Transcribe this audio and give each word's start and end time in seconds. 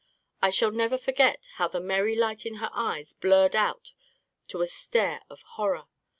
I 0.41 0.49
shall 0.49 0.71
never 0.71 0.97
forget 0.97 1.47
how 1.57 1.67
the 1.67 1.79
merry 1.79 2.15
light 2.15 2.43
in 2.43 2.55
her 2.55 2.71
eyes 2.73 3.13
blurred 3.13 3.55
out 3.55 3.91
to 4.47 4.61
a 4.61 4.67
stare 4.67 5.21
of 5.29 5.43
horror. 5.43 5.83